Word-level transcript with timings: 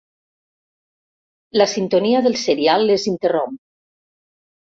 La 1.63 1.67
sintonia 1.73 2.23
del 2.29 2.39
serial 2.45 2.87
les 2.93 3.07
interromp. 3.13 3.61